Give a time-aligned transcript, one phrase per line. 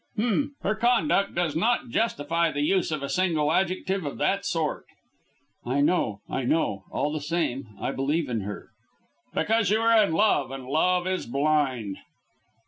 [0.17, 0.55] "H'm!
[0.63, 4.85] her conduct does not justify the use of a single adjective of that sort."
[5.63, 6.21] "I know!
[6.27, 6.85] I know!
[6.89, 8.71] All the same, I believe in her."
[9.35, 11.97] "Because you are in love, and love is blind."